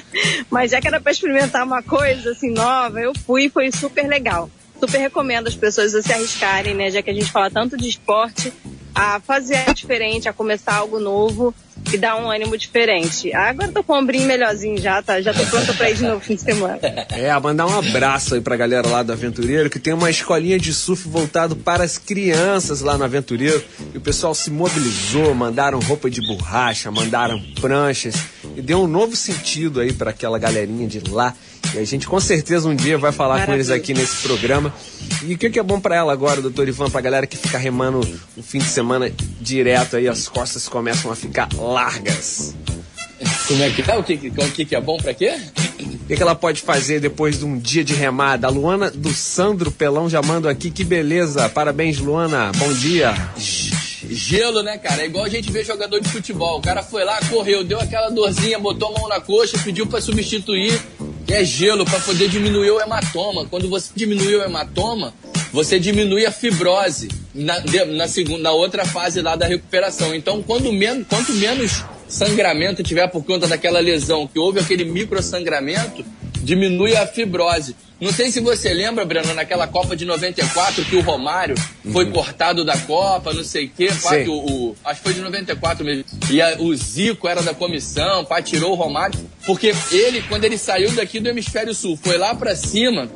[0.48, 4.08] Mas já que era pra experimentar uma coisa assim nova, eu fui e foi super
[4.08, 4.48] legal.
[4.78, 6.90] Super recomendo as pessoas a se arriscarem, né?
[6.90, 8.50] Já que a gente fala tanto de esporte,
[8.94, 11.54] a fazer diferente, a começar algo novo
[11.92, 13.32] e dar um ânimo diferente.
[13.34, 15.20] Agora tô com o ombrinho melhorzinho já, tá?
[15.20, 16.78] Já tô pronta pra ir de novo fim de semana.
[17.10, 20.72] É, mandar um abraço aí pra galera lá do Aventureiro, que tem uma escolinha de
[20.72, 23.62] surf voltado para as crianças lá no Aventureiro.
[23.94, 28.14] E o pessoal se mobilizou, mandaram roupa de borracha, mandaram pranchas.
[28.56, 31.34] E deu um novo sentido aí para aquela galerinha de lá.
[31.74, 33.92] E a gente com certeza um dia vai falar com eles Maravilha.
[33.92, 34.74] aqui nesse programa.
[35.22, 37.58] E o que, que é bom pra ela agora, doutor Ivan, pra galera que fica
[37.58, 38.00] remando
[38.36, 42.54] o fim de semana direto aí, as costas começam a ficar largas.
[43.46, 43.98] Como é que tá?
[43.98, 45.36] O que, o que, que é bom pra quê?
[45.78, 48.46] O que, que ela pode fazer depois de um dia de remada?
[48.46, 51.48] A Luana do Sandro Pelão já manda aqui, que beleza.
[51.48, 52.50] Parabéns, Luana.
[52.56, 53.14] Bom dia.
[54.10, 55.02] Gelo, né, cara?
[55.02, 56.58] É igual a gente vê jogador de futebol.
[56.58, 60.00] O cara foi lá, correu, deu aquela dorzinha, botou a mão na coxa, pediu pra
[60.00, 60.80] substituir.
[61.28, 63.46] É gelo pra poder diminuir o hematoma.
[63.46, 65.14] Quando você diminui o hematoma,
[65.52, 70.12] você diminui a fibrose na, na segunda, na outra fase lá da recuperação.
[70.12, 76.04] Então, quando men quanto menos sangramento tiver por conta daquela lesão, que houve aquele microsangramento,
[76.42, 77.74] diminui a fibrose.
[78.00, 81.54] Não sei se você lembra, Breno, naquela Copa de 94 que o Romário
[81.92, 84.32] foi cortado da Copa, não sei o quê, pá, que o,
[84.70, 86.04] o- acho que foi de 94 mesmo.
[86.30, 90.56] E a- o Zico era da comissão, pá, tirou o Romário, porque ele, quando ele
[90.56, 93.10] saiu daqui do hemisfério sul, foi lá pra cima,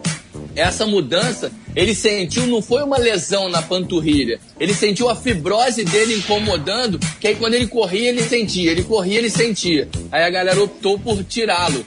[0.54, 6.14] essa mudança, ele sentiu, não foi uma lesão na panturrilha, ele sentiu a fibrose dele
[6.16, 9.88] incomodando, que aí quando ele corria, ele sentia, ele corria, ele sentia.
[10.12, 11.84] Aí a galera optou por tirá-lo.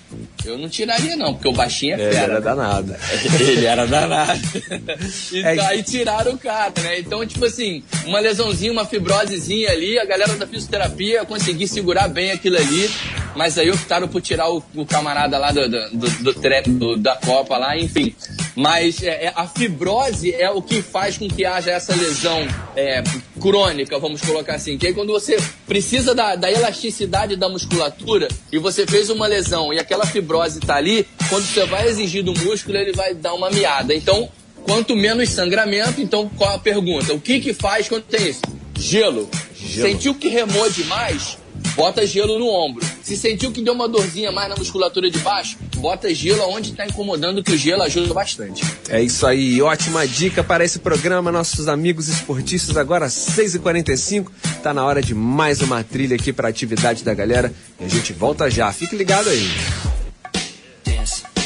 [0.48, 2.24] Eu não tiraria não, porque o baixinho é É, fera.
[2.24, 2.42] era né?
[2.42, 2.96] danado.
[3.40, 4.42] Ele era danado.
[5.32, 7.00] e É- aí tiraram o cara, né?
[7.00, 12.32] Então, tipo assim, uma lesãozinha, uma fibrosezinha ali, a galera da fisioterapia conseguir segurar bem
[12.32, 12.90] aquilo ali,
[13.36, 16.34] mas aí optaram por tirar o, o camarada lá do, do, do,
[16.68, 18.16] do- da Copa lá, enfim.
[18.58, 22.40] Mas é, é, a fibrose é o que faz com que haja essa lesão
[22.76, 23.04] é,
[23.40, 24.80] crônica, vamos colocar assim.
[24.80, 25.38] Que aí quando você
[25.68, 30.76] precisa da, da elasticidade da musculatura e você fez uma lesão e aquela fibrose tá
[30.76, 33.94] ali, quando você vai exigir do músculo, ele vai dar uma miada.
[33.94, 34.28] Então,
[34.64, 37.14] quanto menos sangramento, então qual a pergunta?
[37.14, 38.42] O que que faz quando tem isso?
[38.76, 39.30] Gelo.
[39.56, 39.88] Gelo.
[39.88, 41.38] Sentiu que remou demais?
[41.76, 42.84] Bota gelo no ombro.
[43.08, 46.86] Se sentiu que deu uma dorzinha mais na musculatura de baixo, bota gelo onde está
[46.86, 48.62] incomodando, que o gelo ajuda bastante.
[48.90, 52.76] É isso aí, ótima dica para esse programa, nossos amigos esportistas.
[52.76, 54.28] Agora, 6h45,
[54.62, 57.54] tá na hora de mais uma trilha aqui para atividade da galera.
[57.80, 59.50] E a gente volta já, fique ligado aí.
[60.84, 61.37] Dance.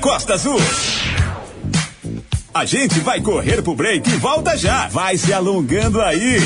[0.00, 0.58] Costa Azul.
[2.54, 4.88] A gente vai correr pro break e volta já.
[4.88, 6.40] Vai se alongando aí.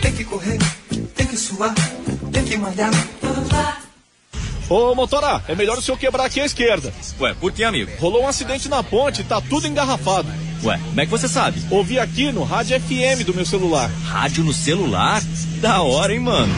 [0.00, 0.58] Tem que correr,
[1.14, 1.72] tem que suar,
[2.32, 2.90] tem que malhar.
[4.68, 6.92] Ô, motora, é melhor o senhor quebrar aqui à esquerda.
[7.20, 7.90] Ué, por que, amigo?
[8.00, 10.28] Rolou um acidente na ponte, tá tudo engarrafado.
[10.64, 11.62] Ué, como é que você sabe?
[11.70, 13.88] Ouvi aqui no rádio FM do meu celular.
[14.04, 15.22] Rádio no celular?
[15.60, 16.52] Da hora, hein, mano?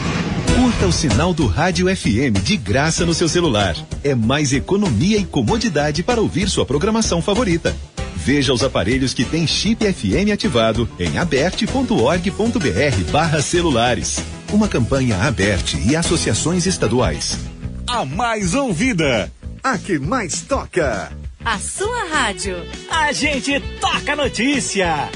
[0.55, 3.75] Curta o sinal do Rádio FM de graça no seu celular.
[4.05, 7.75] É mais economia e comodidade para ouvir sua programação favorita.
[8.15, 14.19] Veja os aparelhos que têm chip FM ativado em aberte.org.br barra celulares.
[14.53, 17.39] Uma campanha aberte e associações estaduais.
[17.87, 19.31] A mais ouvida.
[19.63, 21.11] A que mais toca.
[21.43, 22.57] A sua rádio.
[22.91, 25.09] A gente toca a notícia.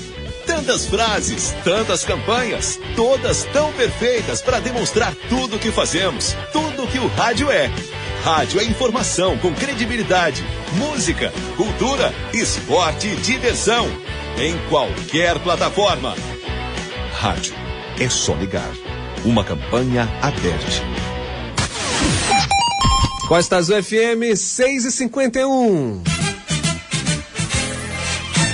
[0.48, 6.88] Tantas frases, tantas campanhas, todas tão perfeitas para demonstrar tudo o que fazemos, tudo o
[6.88, 7.72] que o rádio é.
[8.24, 10.44] Rádio é informação com credibilidade,
[10.74, 13.88] música, cultura, esporte e diversão.
[14.38, 16.16] Em qualquer plataforma.
[17.14, 17.54] Rádio
[18.00, 18.72] é só ligar.
[19.24, 21.00] Uma campanha aberta.
[23.28, 26.04] Costa Azul FM 6 e 51.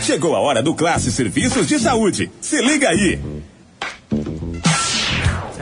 [0.03, 2.29] Chegou a hora do Classe Serviços de Saúde.
[2.39, 3.19] Se liga aí.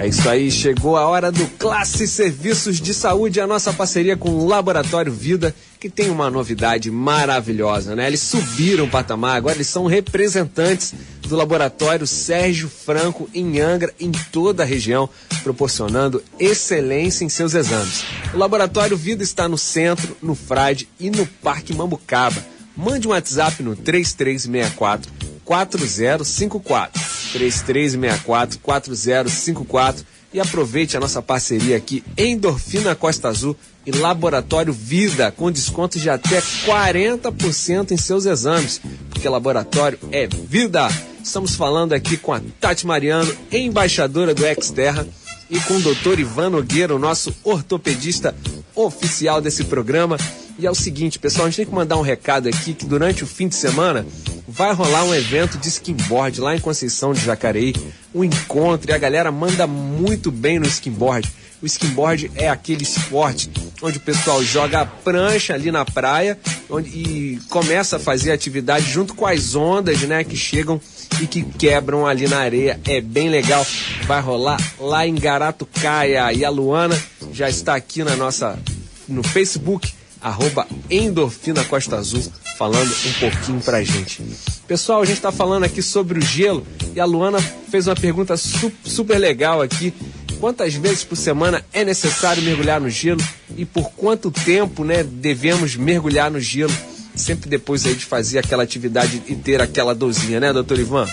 [0.03, 4.31] É isso aí, chegou a hora do Classe Serviços de Saúde, a nossa parceria com
[4.31, 8.07] o Laboratório Vida, que tem uma novidade maravilhosa, né?
[8.07, 14.11] Eles subiram o patamar, agora eles são representantes do Laboratório Sérgio Franco em Angra, em
[14.11, 15.09] toda a região,
[15.41, 18.03] proporcionando excelência em seus exames.
[18.33, 22.45] O Laboratório Vida está no centro, no Frade e no Parque Mambucaba.
[22.75, 25.09] Mande um WhatsApp no 3364
[25.45, 33.55] 4054 3364 4054 e aproveite a nossa parceria aqui Endorfina Costa Azul
[33.85, 38.79] e Laboratório Vida com descontos de até 40% em seus exames,
[39.09, 40.87] porque laboratório é vida.
[41.23, 45.07] Estamos falando aqui com a Tati Mariano, embaixadora do Exterra,
[45.49, 48.35] e com o doutor Ivan Nogueira, o nosso ortopedista
[48.75, 50.17] oficial desse programa.
[50.57, 53.23] E é o seguinte, pessoal, a gente tem que mandar um recado aqui que durante
[53.23, 54.05] o fim de semana
[54.47, 57.73] vai rolar um evento de skimboard lá em Conceição de Jacareí,
[58.13, 61.27] um encontro e a galera manda muito bem no skimboard.
[61.59, 63.49] O skimboard é aquele esporte
[63.81, 66.37] onde o pessoal joga a prancha ali na praia
[66.69, 70.79] onde, e começa a fazer atividade junto com as ondas, né, que chegam
[71.21, 72.79] e que quebram ali na areia.
[72.85, 73.65] É bem legal.
[74.05, 77.01] Vai rolar lá em Garatucaia e a Luana
[77.31, 78.59] já está aqui na nossa
[79.07, 79.93] no Facebook
[80.23, 82.23] arroba Endorfina Costa Azul,
[82.57, 84.23] falando um pouquinho pra gente.
[84.65, 86.65] Pessoal, a gente está falando aqui sobre o gelo
[86.95, 89.93] e a Luana fez uma pergunta su super legal aqui.
[90.39, 93.21] Quantas vezes por semana é necessário mergulhar no gelo
[93.57, 96.73] e por quanto tempo né, devemos mergulhar no gelo?
[97.15, 101.07] Sempre depois aí de fazer aquela atividade e ter aquela dosinha, né, doutor Ivan?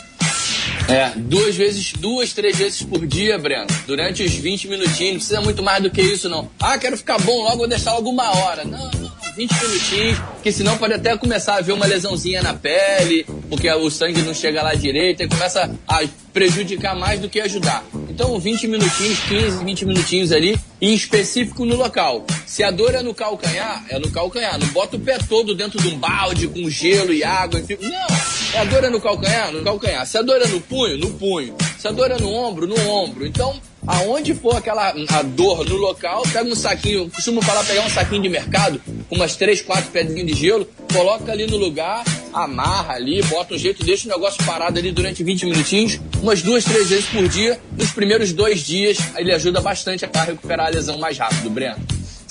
[0.91, 3.69] É, duas vezes, duas, três vezes por dia, Breno.
[3.87, 5.01] Durante os 20 minutinhos.
[5.01, 6.51] Não precisa muito mais do que isso, não.
[6.59, 8.65] Ah, quero ficar bom logo, vou deixar logo uma hora.
[8.65, 13.25] Não, não, 20 minutinhos, que senão pode até começar a ver uma lesãozinha na pele,
[13.49, 16.01] porque o sangue não chega lá direito e começa a
[16.33, 17.85] prejudicar mais do que ajudar.
[18.23, 22.27] Então, 20 minutinhos, 15, 20 minutinhos ali, em específico no local.
[22.45, 24.59] Se a dor é no calcanhar, é no calcanhar.
[24.59, 27.59] Não bota o pé todo dentro de um balde com gelo e água.
[27.59, 27.79] Enfim.
[27.81, 28.61] Não!
[28.61, 29.51] A dor é no calcanhar?
[29.51, 30.07] No calcanhar.
[30.07, 30.99] Se a dor é no punho?
[30.99, 31.55] No punho.
[31.79, 32.67] Se a dor é no ombro?
[32.67, 33.27] No ombro.
[33.27, 37.91] Então, aonde for aquela a dor no local, pega um saquinho, costumo falar pegar um
[37.91, 42.95] saquinho de mercado, com umas três, quatro pedrinhas de gelo, coloca ali no lugar, amarra
[42.95, 46.89] ali, bota um jeito, deixa o negócio parado ali durante 20 minutinhos, umas duas, três
[46.89, 47.61] vezes por dia.
[47.77, 51.77] Nos primeiros dois dias, ele ajuda bastante a recuperar a lesão mais rápido, Breno.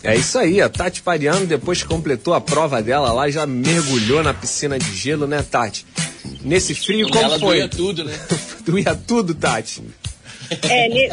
[0.02, 4.24] É isso aí, a Tati Pariano, depois que completou a prova dela lá, já mergulhou
[4.24, 5.86] na piscina de gelo, né, Tati?
[6.42, 7.58] Nesse frio, como Ela foi?
[7.58, 8.18] doía tudo, né?
[8.66, 9.84] doía tudo, Tati.
[10.70, 11.10] É, ne-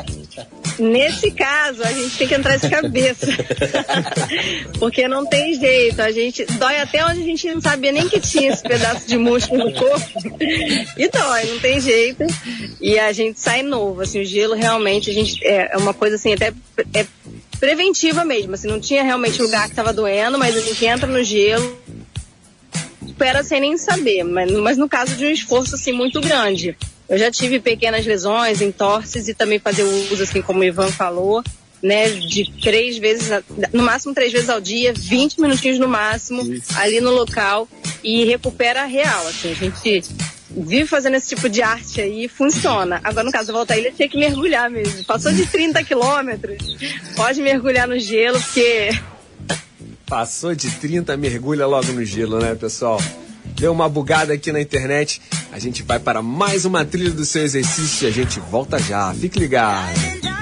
[0.78, 3.26] nesse caso, a gente tem que entrar de cabeça.
[4.78, 6.01] Porque não tem jeito.
[6.01, 9.16] A gente dói até onde a gente não sabia nem que tinha esse pedaço de
[9.18, 10.07] músculo no corpo.
[10.97, 12.24] E dói, não tem jeito.
[12.80, 14.03] E a gente sai novo.
[14.03, 16.53] Assim, o gelo realmente a gente, é é uma coisa assim, até
[16.95, 17.07] é
[17.59, 18.55] preventiva mesmo.
[18.55, 21.76] Assim, não tinha realmente lugar que estava doendo, mas a gente entra no gelo
[23.16, 26.76] recupera sem nem saber, mas, mas no caso de um esforço assim muito grande.
[27.09, 31.43] Eu já tive pequenas lesões, entorses e também fazer uso, assim como o Ivan falou,
[31.83, 33.43] né, de três vezes, a-
[33.73, 36.43] no máximo três vezes ao dia, 20 minutinhos no máximo,
[36.75, 37.69] ali no local
[38.03, 40.03] e recupera real, assim, a gente
[40.51, 43.01] vive fazendo esse tipo de arte aí e funciona.
[43.05, 45.05] Agora, no caso Volta à Ilha, tinha que mergulhar mesmo.
[45.05, 46.57] Passou de 30 quilômetros,
[47.15, 48.91] pode mergulhar no gelo, porque
[50.07, 53.01] Passou de 30, mergulha logo no gelo, né, pessoal?
[53.59, 55.21] Deu uma bugada aqui na internet.
[55.51, 59.13] A gente vai para mais uma trilha do seu exercício e a gente volta já.
[59.15, 60.36] Fique ligado.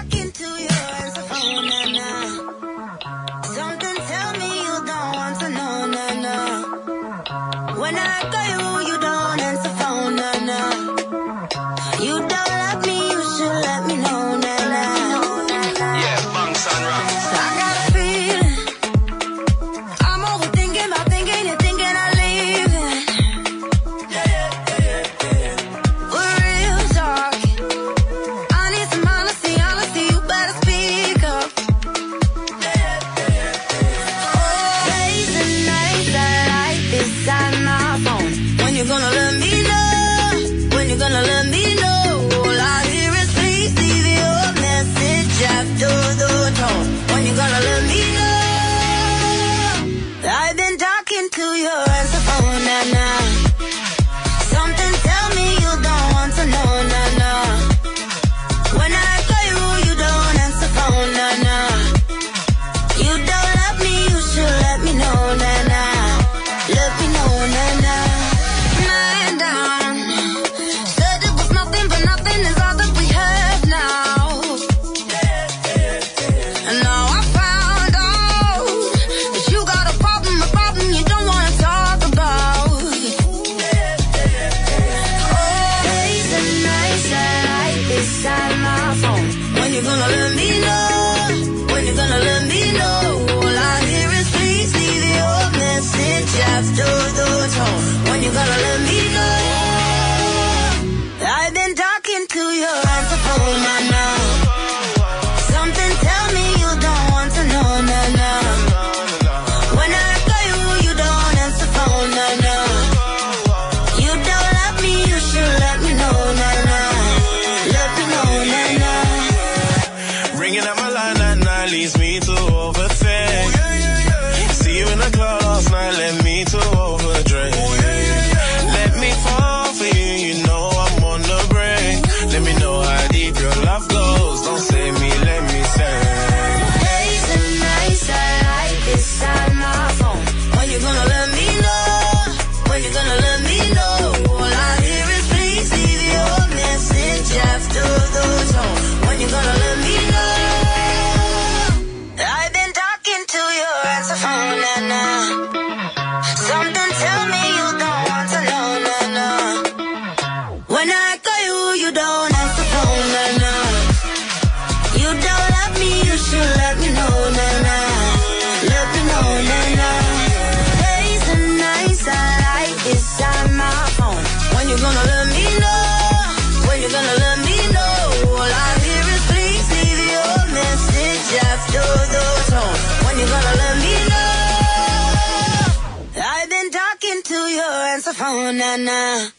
[188.53, 189.32] Nah.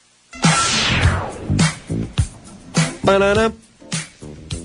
[3.04, 3.54] Banana.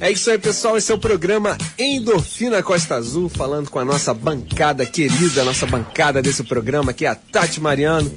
[0.01, 0.79] É isso aí, pessoal.
[0.79, 6.23] Esse é o programa Endorfina Costa Azul, falando com a nossa bancada querida, nossa bancada
[6.23, 8.11] desse programa, que é a Tati Mariano,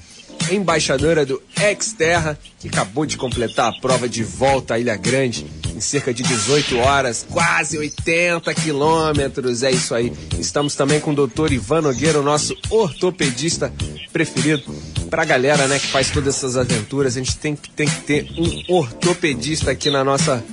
[0.50, 5.46] embaixadora do Exterra, que acabou de completar a prova de volta à Ilha Grande
[5.76, 9.64] em cerca de 18 horas, quase 80 quilômetros.
[9.64, 10.14] É isso aí.
[10.40, 13.74] Estamos também com o doutor Ivan Nogueira, o nosso ortopedista
[14.12, 14.64] preferido.
[15.10, 18.28] Pra galera, né, que faz todas essas aventuras, a gente tem, que- tem que ter
[18.38, 20.44] um ortopedista aqui na nossa,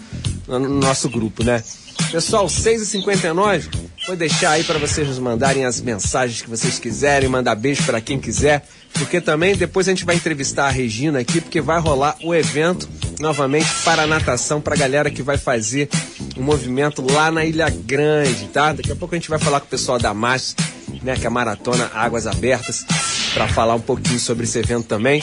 [0.47, 1.63] no nosso grupo, né?
[2.11, 3.69] Pessoal, 6h59,
[4.07, 8.01] vou deixar aí para vocês nos mandarem as mensagens que vocês quiserem, mandar beijo para
[8.01, 12.17] quem quiser, porque também depois a gente vai entrevistar a Regina aqui, porque vai rolar
[12.23, 12.89] o evento
[13.19, 15.89] novamente para a natação, para a galera que vai fazer
[16.37, 18.73] o movimento lá na Ilha Grande, tá?
[18.73, 20.55] Daqui a pouco a gente vai falar com o pessoal da MAS,
[21.03, 22.85] né, que é a Maratona Águas Abertas,
[23.33, 25.23] para falar um pouquinho sobre esse evento também.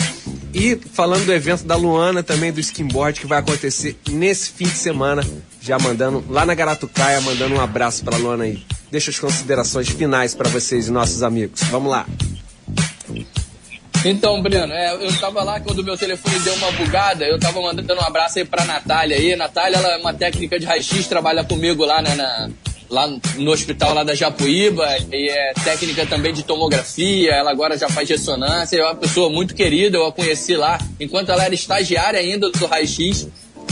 [0.54, 4.78] E falando do evento da Luana, também do skimboard, que vai acontecer nesse fim de
[4.78, 5.24] semana,
[5.62, 8.64] já mandando lá na Garatucaia, mandando um abraço para Luana aí.
[8.90, 11.62] Deixa as considerações finais para vocês e nossos amigos.
[11.70, 12.06] Vamos lá.
[14.06, 17.94] Então, Breno, é, eu tava lá quando meu telefone deu uma bugada, eu tava mandando
[17.96, 19.36] um abraço aí pra Natália aí.
[19.36, 22.50] Natália, ela é uma técnica de raio-x, trabalha comigo lá, na, na-
[22.90, 27.90] lá no hospital lá da Japuíba, e é técnica também de tomografia, ela agora já
[27.90, 32.18] faz ressonância, é uma pessoa muito querida, eu a conheci lá, enquanto ela era estagiária
[32.20, 33.28] ainda do raio-x.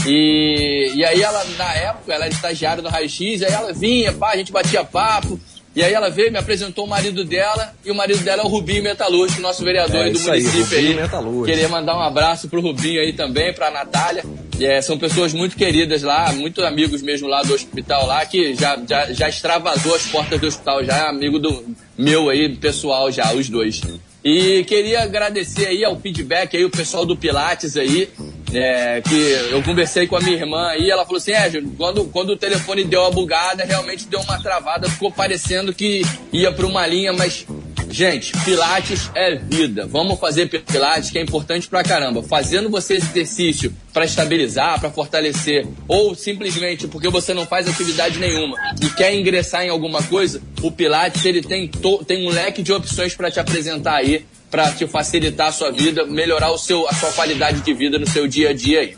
[0.06, 4.32] E, e aí ela, na época, ela era estagiária no raio-x, aí ela vinha, pá,
[4.32, 5.40] a gente batia papo,
[5.76, 8.48] E aí ela veio, me apresentou o marido dela, e o marido dela é o
[8.48, 10.94] Rubinho Metalúrgico, nosso vereador É aí do aí, município Rubinho aí.
[11.02, 11.44] Metalúrgico.
[11.44, 14.24] Queria mandar um abraço pro Rubinho aí também, pra Natália.
[14.58, 18.78] É, são pessoas muito queridas lá, muito amigos mesmo lá do hospital lá, que já,
[18.88, 21.62] já, já extravasou as portas do hospital, já é amigo do
[21.98, 23.82] meu aí, pessoal já, os dois.
[24.24, 28.08] E queria agradecer aí ao feedback aí, o pessoal do Pilates aí,
[28.52, 29.14] é, que
[29.50, 32.84] eu conversei com a minha irmã aí, ela falou assim, é, quando, quando o telefone
[32.84, 37.46] deu uma bugada, realmente deu uma travada, ficou parecendo que ia para uma linha, mas,
[37.90, 39.86] gente, Pilates é vida.
[39.86, 42.22] Vamos fazer Pilates, que é importante pra caramba.
[42.22, 48.18] Fazendo você esse exercício para estabilizar, para fortalecer, ou simplesmente porque você não faz atividade
[48.18, 51.70] nenhuma e quer ingressar em alguma coisa, o Pilates ele tem,
[52.06, 54.24] tem um leque de opções para te apresentar aí,
[54.56, 58.08] para te facilitar a sua vida, melhorar o seu, a sua qualidade de vida no
[58.08, 58.96] seu dia a dia aí.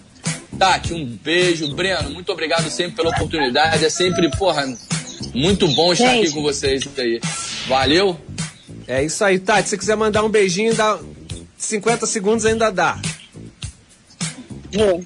[0.56, 1.74] Tati, um beijo.
[1.74, 3.84] Breno, muito obrigado sempre pela oportunidade.
[3.84, 4.72] É sempre, porra,
[5.34, 6.26] muito bom estar Gente.
[6.26, 7.20] aqui com vocês aí.
[7.66, 8.16] Valeu.
[8.86, 9.70] É isso aí, Tati.
[9.70, 10.96] Se quiser mandar um beijinho, dá
[11.56, 12.96] 50 segundos ainda dá.
[14.72, 15.04] Vou.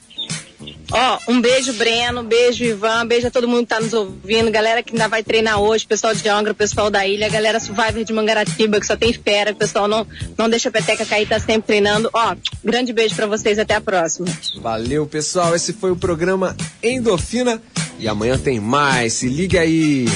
[0.95, 4.83] Ó, um beijo, Breno, beijo, Ivan, beijo a todo mundo que tá nos ouvindo, galera
[4.83, 8.79] que ainda vai treinar hoje, pessoal de Angra, pessoal da ilha, galera Survivor de Mangaratiba,
[8.79, 11.63] que só tem fera, que o pessoal não, não deixa a peteca cair, tá sempre
[11.63, 12.11] treinando.
[12.13, 14.27] Ó, grande beijo pra vocês, até a próxima.
[14.61, 15.57] Valeu, pessoal.
[15.57, 17.61] Esse foi o programa Endorfina.
[17.99, 19.15] E amanhã tem mais.
[19.15, 20.07] Se liga aí.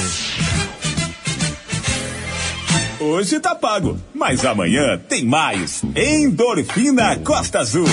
[2.99, 5.83] Hoje tá pago, mas amanhã tem mais.
[5.95, 7.87] Endorfina Costa Azul.